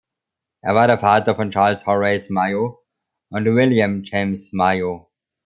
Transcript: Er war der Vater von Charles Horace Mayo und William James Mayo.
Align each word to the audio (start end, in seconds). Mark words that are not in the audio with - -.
Er 0.61 0.73
war 0.73 0.87
der 0.87 0.97
Vater 0.97 1.35
von 1.35 1.51
Charles 1.51 1.85
Horace 1.85 2.31
Mayo 2.31 2.83
und 3.29 3.45
William 3.45 4.01
James 4.03 4.51
Mayo. 4.51 5.05